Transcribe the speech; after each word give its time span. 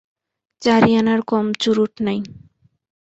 চারি 0.61 0.91
আনার 0.95 1.19
কম 1.27 1.45
চুরুট 1.61 1.93
নাই। 2.05 2.19